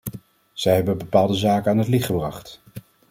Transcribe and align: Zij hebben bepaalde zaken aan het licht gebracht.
Zij 0.53 0.75
hebben 0.75 0.97
bepaalde 0.97 1.33
zaken 1.33 1.71
aan 1.71 1.77
het 1.77 1.87
licht 1.87 2.05
gebracht. 2.05 2.61